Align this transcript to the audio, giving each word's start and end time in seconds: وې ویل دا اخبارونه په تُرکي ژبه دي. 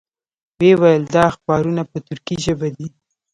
وې 0.59 0.71
ویل 0.81 1.03
دا 1.15 1.21
اخبارونه 1.31 1.81
په 1.91 1.97
تُرکي 2.07 2.35
ژبه 2.43 2.67
دي. 2.77 2.87